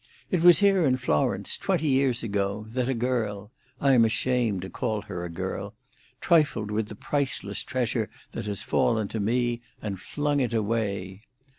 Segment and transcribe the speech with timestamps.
[0.31, 5.03] It was here in Florence, twenty years ago, that a girl—I am ashamed to call
[5.03, 10.55] her a girl—trifled with the priceless treasure that has fallen to me, and flung it
[10.55, 11.21] away.